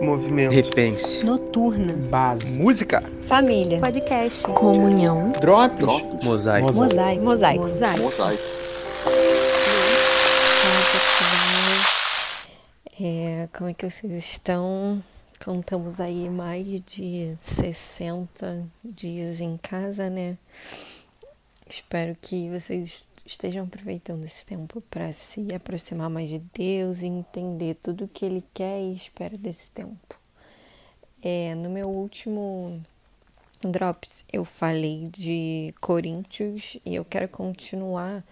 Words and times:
Movimento. 0.00 0.52
Repense. 0.52 1.24
Noturna. 1.24 1.94
Base. 2.10 2.58
Música. 2.58 3.02
Família. 3.24 3.80
Podcast. 3.80 4.42
Comunhão. 4.48 5.32
Drops. 5.40 5.84
Mosaico. 6.22 6.72
Mosaico. 6.72 7.24
Mosaico. 7.24 7.62
Mosaico. 7.64 8.02
Mosaico. 8.02 8.42
Pessoal, 10.92 11.36
é, 13.00 13.48
como 13.52 13.70
é 13.70 13.74
que 13.74 13.88
vocês 13.88 14.12
estão? 14.12 15.02
Contamos 15.44 16.00
aí 16.00 16.30
mais 16.30 16.66
de 16.66 17.36
60 17.40 18.64
dias 18.82 19.40
em 19.40 19.58
casa, 19.58 20.08
né? 20.08 20.38
Espero 21.68 22.16
que 22.20 22.48
vocês 22.48 23.08
estejam 23.26 23.64
aproveitando 23.64 24.24
esse 24.24 24.46
tempo 24.46 24.80
para 24.82 25.12
se 25.12 25.46
aproximar 25.54 26.08
mais 26.08 26.30
de 26.30 26.38
Deus 26.54 27.02
e 27.02 27.06
entender 27.06 27.74
tudo 27.82 28.04
o 28.04 28.08
que 28.08 28.24
Ele 28.24 28.42
quer 28.54 28.80
e 28.80 28.94
espera 28.94 29.36
desse 29.36 29.70
tempo. 29.70 30.16
É, 31.22 31.54
no 31.56 31.68
meu 31.68 31.88
último 31.88 32.80
Drops, 33.60 34.24
eu 34.32 34.44
falei 34.44 35.04
de 35.10 35.74
Coríntios 35.80 36.78
e 36.84 36.94
eu 36.94 37.04
quero 37.04 37.28
continuar 37.28 38.22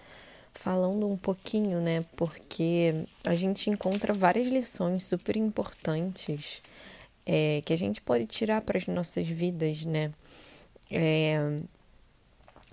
falando 0.54 1.08
um 1.08 1.16
pouquinho, 1.16 1.80
né? 1.80 2.04
Porque 2.16 3.04
a 3.24 3.34
gente 3.34 3.68
encontra 3.68 4.12
várias 4.12 4.46
lições 4.46 5.04
super 5.04 5.36
importantes 5.36 6.62
é, 7.26 7.62
que 7.64 7.72
a 7.72 7.76
gente 7.76 8.00
pode 8.00 8.26
tirar 8.26 8.62
para 8.62 8.78
as 8.78 8.86
nossas 8.86 9.26
vidas, 9.26 9.84
né? 9.84 10.12
É, 10.90 11.56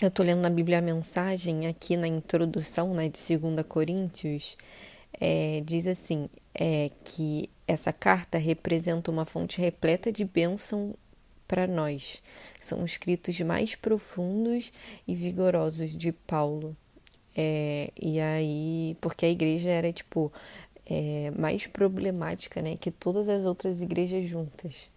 eu 0.01 0.09
tô 0.09 0.23
lendo 0.23 0.41
na 0.41 0.49
Bíblia 0.49 0.79
a 0.79 0.81
mensagem 0.81 1.67
aqui 1.67 1.95
na 1.95 2.07
introdução, 2.07 2.93
né, 2.93 3.07
de 3.07 3.37
2 3.37 3.63
Coríntios, 3.67 4.57
é, 5.19 5.61
diz 5.63 5.85
assim, 5.85 6.27
é, 6.55 6.89
que 7.05 7.47
essa 7.67 7.93
carta 7.93 8.39
representa 8.39 9.11
uma 9.11 9.25
fonte 9.25 9.61
repleta 9.61 10.11
de 10.11 10.25
bênção 10.25 10.95
para 11.47 11.67
nós. 11.67 12.23
São 12.59 12.83
escritos 12.83 13.39
mais 13.41 13.75
profundos 13.75 14.73
e 15.07 15.13
vigorosos 15.13 15.95
de 15.95 16.11
Paulo. 16.11 16.75
É, 17.37 17.91
e 18.01 18.19
aí, 18.19 18.97
porque 18.99 19.25
a 19.25 19.29
igreja 19.29 19.69
era 19.69 19.93
tipo 19.93 20.33
é, 20.89 21.31
mais 21.37 21.67
problemática, 21.67 22.59
né, 22.59 22.75
que 22.75 22.89
todas 22.89 23.29
as 23.29 23.45
outras 23.45 23.83
igrejas 23.83 24.27
juntas. 24.27 24.89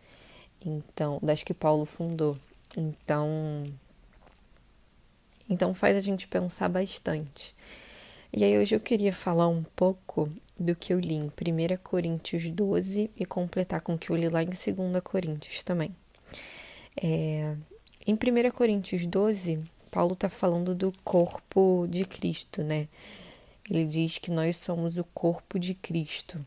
Então, 0.65 1.19
das 1.23 1.43
que 1.43 1.53
Paulo 1.53 1.85
fundou. 1.85 2.39
Então, 2.75 3.67
então 5.49 5.75
faz 5.75 5.97
a 5.97 6.01
gente 6.01 6.27
pensar 6.27 6.69
bastante. 6.69 7.55
E 8.33 8.43
aí 8.43 8.59
hoje 8.59 8.75
eu 8.75 8.81
queria 8.81 9.13
falar 9.13 9.49
um 9.49 9.63
pouco 9.63 10.29
do 10.59 10.75
que 10.75 10.93
eu 10.93 10.99
li 10.99 11.15
em 11.15 11.27
1 11.27 11.31
Coríntios 11.83 12.51
12 12.51 13.11
e 13.17 13.25
completar 13.25 13.81
com 13.81 13.95
o 13.95 13.99
que 13.99 14.11
eu 14.11 14.17
li 14.17 14.29
lá 14.29 14.43
em 14.43 14.47
2 14.47 14.67
Coríntios 15.03 15.63
também. 15.63 15.95
É, 17.01 17.55
em 18.07 18.15
1 18.15 18.51
Coríntios 18.51 19.07
12, 19.07 19.61
Paulo 19.91 20.15
está 20.15 20.29
falando 20.29 20.75
do 20.75 20.93
corpo 21.05 21.87
de 21.89 22.05
Cristo, 22.05 22.63
né? 22.63 22.89
Ele 23.71 23.87
diz 23.87 24.19
que 24.19 24.31
nós 24.31 24.57
somos 24.57 24.99
o 24.99 25.05
corpo 25.05 25.59
de 25.59 25.75
Cristo 25.75 26.45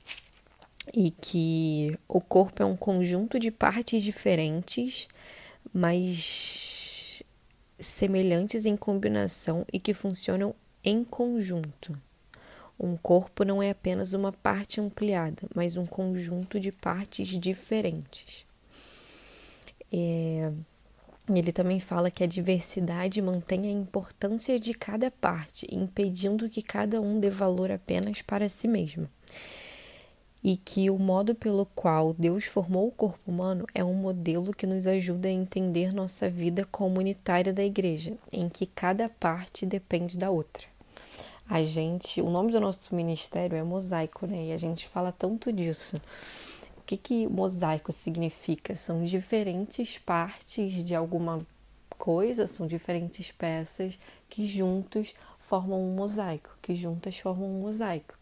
e 0.93 1.11
que 1.11 1.97
o 2.07 2.21
corpo 2.21 2.61
é 2.61 2.65
um 2.65 2.77
conjunto 2.77 3.39
de 3.39 3.51
partes 3.51 4.03
diferentes, 4.03 5.07
mas 5.73 6.76
semelhantes 7.79 8.65
em 8.65 8.75
combinação 8.75 9.65
e 9.71 9.79
que 9.79 9.93
funcionam 9.93 10.55
em 10.83 11.03
conjunto. 11.03 11.97
Um 12.79 12.95
corpo 12.95 13.43
não 13.43 13.61
é 13.61 13.71
apenas 13.71 14.13
uma 14.13 14.31
parte 14.31 14.79
ampliada, 14.79 15.43
mas 15.55 15.77
um 15.77 15.85
conjunto 15.85 16.59
de 16.59 16.71
partes 16.71 17.29
diferentes. 17.29 18.45
É, 19.91 20.51
ele 21.33 21.51
também 21.51 21.79
fala 21.79 22.11
que 22.11 22.23
a 22.23 22.27
diversidade 22.27 23.21
mantém 23.21 23.67
a 23.67 23.71
importância 23.71 24.59
de 24.59 24.73
cada 24.73 25.09
parte, 25.09 25.67
impedindo 25.69 26.49
que 26.49 26.61
cada 26.61 27.01
um 27.01 27.19
dê 27.19 27.29
valor 27.29 27.71
apenas 27.71 28.21
para 28.21 28.47
si 28.47 28.67
mesmo. 28.67 29.09
E 30.47 30.55
que 30.55 30.89
o 30.89 30.97
modo 30.97 31.35
pelo 31.35 31.65
qual 31.65 32.13
Deus 32.13 32.45
formou 32.45 32.87
o 32.87 32.91
corpo 32.91 33.19
humano 33.29 33.65
é 33.75 33.83
um 33.83 33.93
modelo 33.93 34.53
que 34.53 34.65
nos 34.65 34.87
ajuda 34.87 35.27
a 35.27 35.31
entender 35.31 35.93
nossa 35.93 36.29
vida 36.29 36.63
comunitária 36.63 37.51
da 37.51 37.63
igreja, 37.63 38.15
em 38.31 38.47
que 38.47 38.65
cada 38.65 39.09
parte 39.09 39.65
depende 39.65 40.17
da 40.17 40.29
outra. 40.29 40.65
A 41.49 41.61
gente, 41.63 42.21
o 42.21 42.29
nome 42.29 42.51
do 42.51 42.61
nosso 42.61 42.95
ministério 42.95 43.57
é 43.57 43.63
Mosaico, 43.63 44.25
né? 44.25 44.45
E 44.45 44.51
a 44.53 44.57
gente 44.57 44.87
fala 44.87 45.11
tanto 45.11 45.51
disso 45.51 45.99
que, 46.87 46.95
que 46.95 47.27
mosaico 47.27 47.91
significa? 47.91 48.73
São 48.73 49.03
diferentes 49.03 49.97
partes 49.97 50.85
de 50.85 50.95
alguma 50.95 51.45
coisa, 51.97 52.47
são 52.47 52.65
diferentes 52.65 53.29
peças 53.29 53.99
que 54.29 54.47
juntos 54.47 55.13
formam 55.49 55.83
um 55.83 55.93
mosaico, 55.93 56.57
que 56.61 56.73
juntas 56.75 57.19
formam 57.19 57.49
um 57.49 57.59
mosaico. 57.59 58.17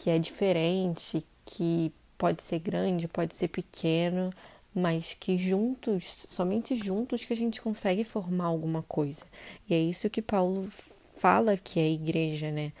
Que 0.00 0.10
é 0.10 0.18
diferente, 0.18 1.24
que 1.44 1.92
pode 2.16 2.40
ser 2.42 2.60
grande, 2.60 3.08
pode 3.08 3.34
ser 3.34 3.48
pequeno, 3.48 4.30
mas 4.72 5.12
que 5.12 5.36
juntos, 5.36 6.24
somente 6.28 6.76
juntos 6.76 7.24
que 7.24 7.32
a 7.32 7.36
gente 7.36 7.60
consegue 7.60 8.04
formar 8.04 8.44
alguma 8.44 8.82
coisa. 8.82 9.24
E 9.68 9.74
é 9.74 9.78
isso 9.78 10.08
que 10.08 10.22
Paulo 10.22 10.68
fala 11.16 11.56
que 11.56 11.80
é 11.80 11.82
a 11.82 11.90
igreja, 11.90 12.52
né? 12.52 12.72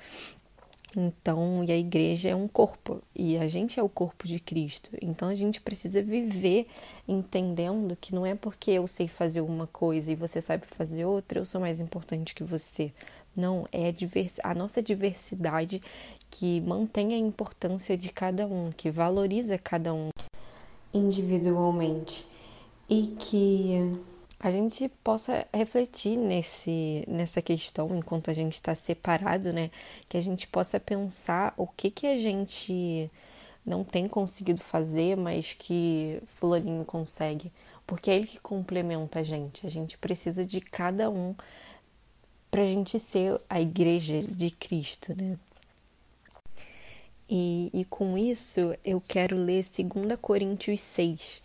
Então, 0.96 1.62
e 1.64 1.72
a 1.72 1.76
igreja 1.76 2.30
é 2.30 2.34
um 2.34 2.48
corpo, 2.48 3.02
e 3.14 3.36
a 3.36 3.46
gente 3.46 3.78
é 3.78 3.82
o 3.82 3.88
corpo 3.88 4.26
de 4.26 4.40
Cristo. 4.40 4.90
Então, 5.02 5.28
a 5.28 5.34
gente 5.34 5.60
precisa 5.60 6.00
viver 6.00 6.66
entendendo 7.06 7.96
que 8.00 8.14
não 8.14 8.24
é 8.24 8.34
porque 8.34 8.70
eu 8.70 8.86
sei 8.86 9.06
fazer 9.06 9.40
uma 9.40 9.66
coisa 9.66 10.10
e 10.10 10.14
você 10.14 10.40
sabe 10.40 10.66
fazer 10.66 11.04
outra, 11.04 11.38
eu 11.38 11.44
sou 11.44 11.60
mais 11.60 11.78
importante 11.80 12.34
que 12.34 12.42
você. 12.42 12.92
Não, 13.38 13.68
é 13.70 13.88
a, 13.88 14.50
a 14.50 14.54
nossa 14.54 14.82
diversidade 14.82 15.80
que 16.28 16.60
mantém 16.60 17.14
a 17.14 17.16
importância 17.16 17.96
de 17.96 18.10
cada 18.10 18.48
um, 18.48 18.72
que 18.72 18.90
valoriza 18.90 19.56
cada 19.56 19.94
um 19.94 20.08
individualmente 20.92 22.26
e 22.90 23.06
que 23.16 23.96
a 24.40 24.50
gente 24.50 24.88
possa 25.04 25.46
refletir 25.54 26.18
nesse, 26.18 27.04
nessa 27.06 27.40
questão 27.40 27.96
enquanto 27.96 28.28
a 28.28 28.32
gente 28.32 28.54
está 28.54 28.74
separado, 28.74 29.52
né? 29.52 29.70
Que 30.08 30.16
a 30.16 30.20
gente 30.20 30.48
possa 30.48 30.80
pensar 30.80 31.54
o 31.56 31.64
que 31.64 31.92
que 31.92 32.08
a 32.08 32.16
gente 32.16 33.08
não 33.64 33.84
tem 33.84 34.08
conseguido 34.08 34.60
fazer, 34.60 35.16
mas 35.16 35.54
que 35.54 36.20
fulaninho 36.26 36.84
consegue, 36.84 37.52
porque 37.86 38.10
é 38.10 38.16
ele 38.16 38.26
que 38.26 38.40
complementa 38.40 39.20
a 39.20 39.22
gente. 39.22 39.64
A 39.64 39.70
gente 39.70 39.96
precisa 39.96 40.44
de 40.44 40.60
cada 40.60 41.08
um 41.08 41.36
para 42.50 42.62
a 42.62 42.66
gente 42.66 42.98
ser 42.98 43.40
a 43.48 43.60
igreja 43.60 44.22
de 44.22 44.50
Cristo, 44.50 45.14
né? 45.16 45.38
E, 47.28 47.70
e 47.74 47.84
com 47.84 48.16
isso 48.16 48.74
eu 48.84 49.00
quero 49.00 49.36
ler 49.36 49.62
2 49.62 50.18
Coríntios 50.20 50.80
6, 50.80 51.42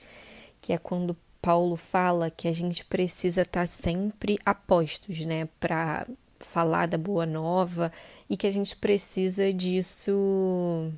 que 0.62 0.72
é 0.72 0.78
quando 0.78 1.18
Paulo 1.42 1.76
fala 1.76 2.32
que 2.32 2.48
a 2.48 2.54
gente 2.54 2.86
precisa 2.86 3.42
estar 3.42 3.62
tá 3.62 3.68
sempre 3.68 4.40
a 4.46 4.56
postos, 4.56 5.26
né, 5.26 5.50
para 5.60 6.08
falar 6.40 6.88
da 6.88 6.98
boa 6.98 7.26
nova 7.26 7.92
e 8.30 8.38
que 8.38 8.48
a 8.48 8.52
gente 8.52 8.76
precisa 8.78 9.52
disso 9.52 10.90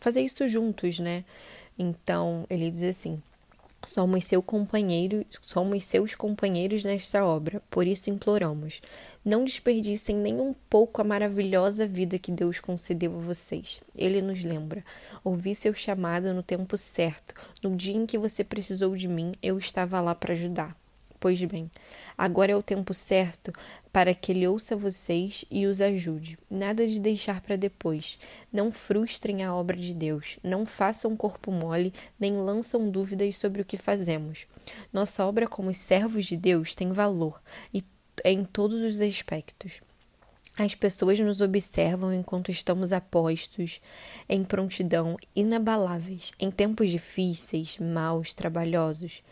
fazer 0.00 0.22
isso 0.22 0.46
juntos, 0.48 0.98
né? 0.98 1.24
Então, 1.78 2.46
ele 2.48 2.70
diz 2.70 2.82
assim: 2.82 3.22
Somos 3.86 4.26
seu 4.26 4.42
companheiro, 4.42 5.24
somos 5.40 5.84
seus 5.84 6.14
companheiros 6.14 6.84
nesta 6.84 7.24
obra, 7.24 7.62
por 7.70 7.86
isso 7.86 8.10
imploramos. 8.10 8.80
Não 9.24 9.44
desperdicem 9.44 10.16
nem 10.16 10.40
um 10.40 10.54
pouco 10.68 11.00
a 11.00 11.04
maravilhosa 11.04 11.86
vida 11.86 12.18
que 12.18 12.32
Deus 12.32 12.60
concedeu 12.60 13.14
a 13.14 13.20
vocês. 13.20 13.80
Ele 13.96 14.20
nos 14.20 14.42
lembra: 14.42 14.84
ouvi 15.24 15.54
seu 15.54 15.72
chamado 15.72 16.34
no 16.34 16.42
tempo 16.42 16.76
certo. 16.76 17.34
No 17.62 17.74
dia 17.76 17.96
em 17.96 18.06
que 18.06 18.18
você 18.18 18.44
precisou 18.44 18.94
de 18.96 19.08
mim, 19.08 19.32
eu 19.42 19.58
estava 19.58 20.00
lá 20.00 20.14
para 20.14 20.32
ajudar. 20.32 20.76
Pois 21.20 21.42
bem, 21.44 21.68
agora 22.16 22.52
é 22.52 22.56
o 22.56 22.62
tempo 22.62 22.94
certo 22.94 23.52
para 23.92 24.14
que 24.14 24.30
ele 24.30 24.46
ouça 24.46 24.76
vocês 24.76 25.44
e 25.50 25.66
os 25.66 25.80
ajude. 25.80 26.38
Nada 26.48 26.86
de 26.86 27.00
deixar 27.00 27.40
para 27.40 27.56
depois. 27.56 28.18
Não 28.52 28.70
frustrem 28.70 29.42
a 29.42 29.52
obra 29.52 29.76
de 29.76 29.92
Deus. 29.92 30.38
Não 30.44 30.64
façam 30.64 31.16
corpo 31.16 31.50
mole, 31.50 31.92
nem 32.20 32.36
lançam 32.36 32.88
dúvidas 32.88 33.36
sobre 33.36 33.60
o 33.60 33.64
que 33.64 33.76
fazemos. 33.76 34.46
Nossa 34.92 35.26
obra 35.26 35.48
como 35.48 35.74
servos 35.74 36.26
de 36.26 36.36
Deus 36.36 36.74
tem 36.74 36.92
valor 36.92 37.42
e 37.74 37.82
em 38.24 38.44
todos 38.44 38.80
os 38.80 39.00
aspectos. 39.00 39.80
As 40.56 40.74
pessoas 40.74 41.18
nos 41.18 41.40
observam 41.40 42.12
enquanto 42.12 42.50
estamos 42.50 42.92
apostos, 42.92 43.80
em 44.28 44.44
prontidão, 44.44 45.16
inabaláveis, 45.34 46.32
em 46.38 46.50
tempos 46.50 46.90
difíceis, 46.90 47.78
maus, 47.78 48.34
trabalhosos 48.34 49.22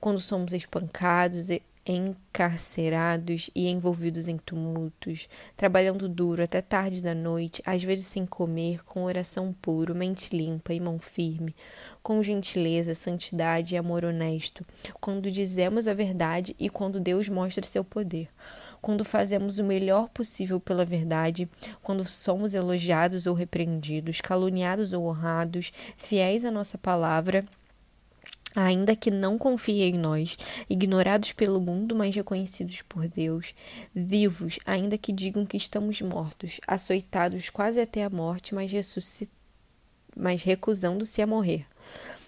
quando 0.00 0.20
somos 0.20 0.52
espancados 0.52 1.50
encarcerados 1.86 3.50
e 3.54 3.68
envolvidos 3.68 4.28
em 4.28 4.36
tumultos, 4.36 5.28
trabalhando 5.56 6.08
duro 6.08 6.42
até 6.42 6.60
tarde 6.60 7.02
da 7.02 7.14
noite, 7.14 7.62
às 7.64 7.82
vezes 7.82 8.06
sem 8.06 8.26
comer, 8.26 8.84
com 8.84 9.04
oração 9.04 9.52
puro, 9.60 9.94
mente 9.94 10.36
limpa 10.36 10.74
e 10.74 10.80
mão 10.80 10.98
firme, 10.98 11.54
com 12.02 12.22
gentileza, 12.22 12.94
santidade 12.94 13.74
e 13.74 13.78
amor 13.78 14.04
honesto, 14.04 14.64
quando 15.00 15.30
dizemos 15.30 15.88
a 15.88 15.94
verdade 15.94 16.54
e 16.58 16.68
quando 16.68 17.00
Deus 17.00 17.28
mostra 17.28 17.66
seu 17.66 17.82
poder. 17.82 18.28
Quando 18.82 19.04
fazemos 19.04 19.58
o 19.58 19.64
melhor 19.64 20.08
possível 20.08 20.58
pela 20.58 20.86
verdade, 20.86 21.48
quando 21.82 22.06
somos 22.06 22.54
elogiados 22.54 23.26
ou 23.26 23.34
repreendidos, 23.34 24.22
caluniados 24.22 24.94
ou 24.94 25.04
honrados, 25.04 25.70
fiéis 25.98 26.46
à 26.46 26.50
nossa 26.50 26.78
palavra 26.78 27.44
ainda 28.54 28.96
que 28.96 29.10
não 29.10 29.38
confiem 29.38 29.94
em 29.94 29.98
nós, 29.98 30.36
ignorados 30.68 31.32
pelo 31.32 31.60
mundo, 31.60 31.94
mas 31.94 32.14
reconhecidos 32.14 32.82
por 32.82 33.06
Deus, 33.08 33.54
vivos, 33.94 34.58
ainda 34.64 34.98
que 34.98 35.12
digam 35.12 35.46
que 35.46 35.56
estamos 35.56 36.00
mortos, 36.02 36.60
açoitados 36.66 37.50
quase 37.50 37.80
até 37.80 38.04
a 38.04 38.10
morte, 38.10 38.54
mas, 38.54 38.72
mas 40.16 40.42
recusando-se 40.42 41.22
a 41.22 41.26
morrer, 41.26 41.66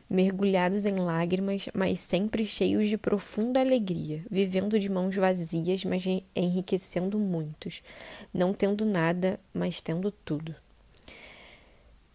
mergulhados 0.08 0.84
em 0.84 0.96
lágrimas, 0.96 1.69
mas 1.74 1.98
sempre 1.98 2.46
cheios 2.46 2.88
de 2.88 2.98
profunda 2.98 3.60
alegria, 3.60 4.24
vivendo 4.30 4.78
de 4.78 4.88
mãos 4.88 5.16
vazias, 5.16 5.84
mas 5.84 6.04
enriquecendo 6.36 7.19
muitos, 7.19 7.82
não 8.32 8.52
tendo 8.52 8.84
nada, 8.84 9.40
mas 9.52 9.82
tendo 9.82 10.10
tudo. 10.10 10.54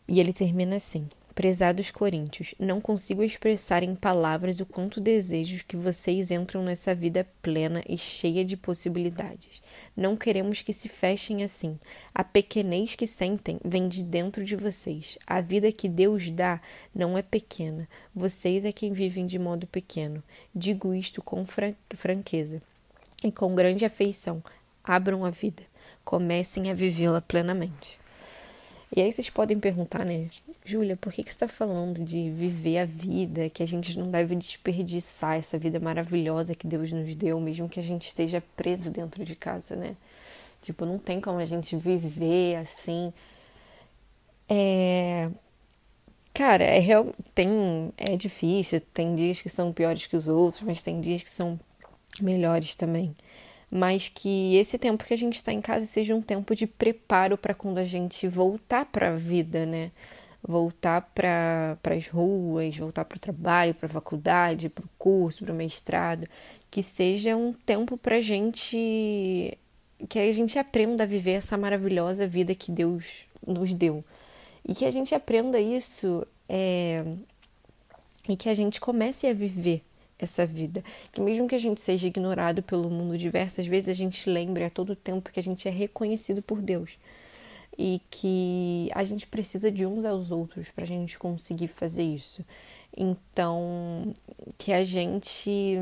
E 0.07 0.19
ele 0.19 0.31
termina 0.31 0.77
assim: 0.77 1.09
Prezados 1.37 1.91
coríntios, 1.91 2.55
não 2.57 2.81
consigo 2.81 3.21
expressar 3.21 3.83
em 3.83 3.95
palavras 3.95 4.59
o 4.59 4.65
quanto 4.65 4.99
desejo 4.99 5.63
que 5.67 5.77
vocês 5.77 6.31
entram 6.31 6.63
nessa 6.63 6.95
vida 6.95 7.27
plena 7.43 7.83
e 7.87 7.95
cheia 7.95 8.43
de 8.43 8.57
possibilidades. 8.57 9.61
Não 9.95 10.17
queremos 10.17 10.63
que 10.63 10.73
se 10.73 10.89
fechem 10.89 11.43
assim. 11.43 11.77
A 12.11 12.23
pequenez 12.23 12.95
que 12.95 13.05
sentem 13.05 13.59
vem 13.63 13.87
de 13.87 14.01
dentro 14.01 14.43
de 14.43 14.55
vocês. 14.55 15.19
A 15.27 15.39
vida 15.39 15.71
que 15.71 15.87
Deus 15.87 16.31
dá 16.31 16.59
não 16.93 17.15
é 17.15 17.21
pequena. 17.21 17.87
Vocês 18.15 18.65
é 18.65 18.71
quem 18.71 18.91
vivem 18.91 19.27
de 19.27 19.37
modo 19.37 19.67
pequeno. 19.67 20.23
Digo 20.55 20.91
isto 20.91 21.21
com 21.21 21.45
franqueza 21.45 22.63
e 23.23 23.31
com 23.31 23.53
grande 23.53 23.85
afeição. 23.85 24.43
Abram 24.83 25.23
a 25.23 25.29
vida. 25.29 25.61
Comecem 26.03 26.71
a 26.71 26.73
vivê-la 26.73 27.21
plenamente. 27.21 27.99
E 28.95 29.01
aí 29.01 29.11
vocês 29.11 29.29
podem 29.29 29.59
perguntar, 29.59 30.05
né? 30.05 30.29
Júlia, 30.63 30.95
por 30.95 31.11
que, 31.11 31.23
que 31.23 31.29
você 31.29 31.35
está 31.35 31.47
falando 31.47 32.03
de 32.03 32.29
viver 32.31 32.79
a 32.79 32.85
vida, 32.85 33.49
que 33.49 33.61
a 33.61 33.65
gente 33.65 33.97
não 33.97 34.09
deve 34.09 34.35
desperdiçar 34.35 35.35
essa 35.35 35.57
vida 35.57 35.79
maravilhosa 35.79 36.55
que 36.55 36.67
Deus 36.67 36.91
nos 36.91 37.15
deu, 37.15 37.39
mesmo 37.39 37.67
que 37.67 37.79
a 37.79 37.83
gente 37.83 38.07
esteja 38.07 38.41
preso 38.55 38.91
dentro 38.91 39.25
de 39.25 39.35
casa, 39.35 39.75
né? 39.75 39.95
Tipo, 40.61 40.85
não 40.85 40.97
tem 40.97 41.19
como 41.19 41.39
a 41.39 41.45
gente 41.45 41.75
viver 41.75 42.55
assim. 42.57 43.13
É. 44.49 45.29
Cara, 46.33 46.63
é 46.63 46.79
real... 46.79 47.13
tem 47.33 47.91
é 47.97 48.15
difícil, 48.15 48.79
tem 48.93 49.15
dias 49.15 49.41
que 49.41 49.49
são 49.49 49.73
piores 49.73 50.07
que 50.07 50.15
os 50.15 50.27
outros, 50.27 50.61
mas 50.61 50.83
tem 50.83 51.01
dias 51.01 51.23
que 51.23 51.29
são 51.29 51.59
melhores 52.21 52.75
também 52.75 53.15
mas 53.69 54.07
que 54.09 54.55
esse 54.55 54.77
tempo 54.77 55.03
que 55.03 55.13
a 55.13 55.17
gente 55.17 55.35
está 55.35 55.51
em 55.51 55.61
casa 55.61 55.85
seja 55.85 56.15
um 56.15 56.21
tempo 56.21 56.55
de 56.55 56.65
preparo 56.65 57.37
para 57.37 57.53
quando 57.53 57.77
a 57.77 57.83
gente 57.83 58.27
voltar 58.27 58.85
para 58.85 59.09
a 59.09 59.15
vida, 59.15 59.65
né? 59.65 59.91
voltar 60.47 61.01
para 61.13 61.77
as 61.83 62.07
ruas, 62.07 62.77
voltar 62.77 63.03
para 63.03 63.17
o 63.17 63.19
trabalho, 63.19 63.75
para 63.75 63.87
a 63.87 63.89
faculdade, 63.89 64.69
para 64.69 64.85
o 64.85 64.89
curso, 64.97 65.43
para 65.43 65.53
o 65.53 65.55
mestrado, 65.55 66.27
que 66.71 66.81
seja 66.81 67.35
um 67.35 67.51
tempo 67.51 67.97
para 67.97 68.15
a 68.15 68.21
gente 68.21 69.57
que 70.07 70.19
a 70.19 70.31
gente 70.31 70.59
aprenda 70.59 71.03
a 71.03 71.07
viver 71.07 71.31
essa 71.31 71.57
maravilhosa 71.57 72.27
vida 72.27 72.53
que 72.53 72.71
Deus 72.71 73.27
nos 73.45 73.73
deu 73.73 74.05
e 74.63 74.75
que 74.75 74.85
a 74.85 74.91
gente 74.91 75.15
aprenda 75.15 75.59
isso 75.59 76.25
é, 76.47 77.03
e 78.29 78.37
que 78.37 78.47
a 78.47 78.53
gente 78.53 78.79
comece 78.79 79.25
a 79.25 79.33
viver 79.33 79.83
essa 80.19 80.45
vida. 80.45 80.83
Que 81.11 81.21
mesmo 81.21 81.47
que 81.47 81.55
a 81.55 81.59
gente 81.59 81.81
seja 81.81 82.07
ignorado 82.07 82.63
pelo 82.63 82.89
mundo 82.89 83.17
diversas 83.17 83.67
vezes, 83.67 83.89
a 83.89 83.93
gente 83.93 84.29
lembre 84.29 84.63
a 84.63 84.69
todo 84.69 84.95
tempo 84.95 85.31
que 85.31 85.39
a 85.39 85.43
gente 85.43 85.67
é 85.67 85.71
reconhecido 85.71 86.41
por 86.41 86.61
Deus 86.61 86.97
e 87.77 88.01
que 88.09 88.89
a 88.93 89.03
gente 89.03 89.27
precisa 89.27 89.71
de 89.71 89.85
uns 89.85 90.03
aos 90.03 90.31
outros 90.31 90.69
para 90.69 90.83
a 90.83 90.87
gente 90.87 91.19
conseguir 91.19 91.67
fazer 91.67 92.03
isso. 92.03 92.43
Então, 92.95 94.13
que 94.57 94.73
a 94.73 94.83
gente 94.83 95.77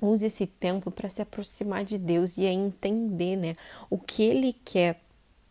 use 0.00 0.26
esse 0.26 0.46
tempo 0.46 0.90
para 0.90 1.08
se 1.08 1.22
aproximar 1.22 1.84
de 1.84 1.96
Deus 1.96 2.36
e 2.36 2.44
entender, 2.44 3.36
né, 3.36 3.56
o 3.88 3.98
que 3.98 4.22
ele 4.22 4.54
quer 4.64 5.00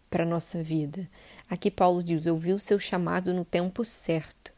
para 0.10 0.24
nossa 0.26 0.62
vida. 0.62 1.10
Aqui 1.50 1.72
Paulo 1.72 2.04
diz: 2.04 2.28
"Eu 2.28 2.38
vi 2.38 2.54
o 2.54 2.60
seu 2.60 2.78
chamado 2.78 3.34
no 3.34 3.44
tempo 3.44 3.84
certo". 3.84 4.53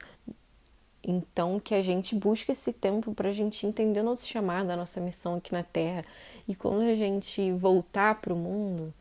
Então, 1.07 1.59
que 1.59 1.75
a 1.75 1.83
gente 1.83 2.15
busque 2.15 2.51
esse 2.51 2.73
tempo 2.73 3.13
para 3.13 3.29
a 3.29 3.33
gente 3.33 3.67
entender 3.67 4.01
nosso 4.01 4.27
chamado, 4.27 4.71
a 4.71 4.75
nossa 4.75 4.99
missão 4.99 5.35
aqui 5.35 5.53
na 5.53 5.61
Terra. 5.61 6.03
E 6.47 6.55
quando 6.55 6.81
a 6.81 6.95
gente 6.95 7.51
voltar 7.51 8.19
para 8.19 8.33
o 8.33 8.37
mundo, 8.37 8.91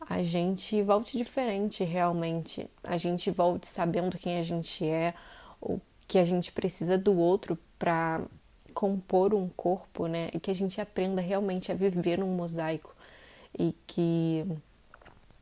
a 0.00 0.20
gente 0.20 0.82
volte 0.82 1.16
diferente 1.16 1.84
realmente. 1.84 2.68
A 2.82 2.96
gente 2.96 3.30
volte 3.30 3.68
sabendo 3.68 4.18
quem 4.18 4.38
a 4.38 4.42
gente 4.42 4.84
é, 4.84 5.14
o 5.60 5.78
que 6.08 6.18
a 6.18 6.24
gente 6.24 6.50
precisa 6.50 6.98
do 6.98 7.16
outro 7.16 7.56
para 7.78 8.22
compor 8.74 9.32
um 9.32 9.48
corpo, 9.48 10.08
né? 10.08 10.30
E 10.34 10.40
que 10.40 10.50
a 10.50 10.54
gente 10.54 10.80
aprenda 10.80 11.22
realmente 11.22 11.70
a 11.70 11.74
viver 11.76 12.18
num 12.18 12.34
mosaico 12.34 12.92
e 13.56 13.72
que 13.86 14.44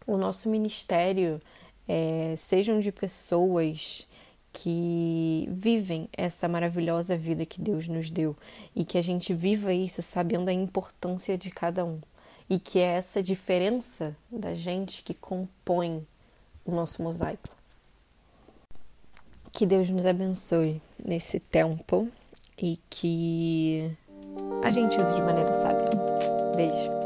o 0.07 0.19
nosso 0.19 0.51
ministério 0.51 1.41
é, 1.89 2.35
sejam 2.37 2.81
de 2.81 2.93
pessoas 2.93 4.07
que 4.53 5.49
vivem 5.51 6.09
essa 6.13 6.47
maravilhosa 6.47 7.17
vida 7.17 7.47
que 7.47 7.61
Deus 7.61 7.89
nos 7.89 8.11
deu 8.11 8.37
e 8.77 8.85
que 8.85 8.99
a 8.99 9.03
gente 9.03 9.33
viva 9.33 9.73
isso 9.73 10.03
sabendo 10.03 10.49
a 10.49 10.53
importância 10.53 11.39
de 11.39 11.51
cada 11.51 11.85
um 11.85 12.01
e 12.49 12.59
que 12.59 12.79
é 12.79 12.97
essa 12.99 13.23
diferença 13.23 14.15
da 14.31 14.55
gente 14.55 15.03
que 15.03 15.15
compõe 15.15 16.07
o 16.67 16.73
nosso 16.73 17.03
mosaico. 17.03 17.57
Que 19.51 19.67
Deus 19.67 19.89
nos 19.89 20.05
abençoe 20.05 20.81
nesse 21.03 21.41
tempo 21.41 22.09
e 22.59 22.79
que 22.91 23.91
a 24.63 24.71
gente 24.71 25.01
use 25.01 25.15
de 25.15 25.23
maneira 25.23 25.53
sábia. 25.53 25.89
Beijo. 26.55 27.02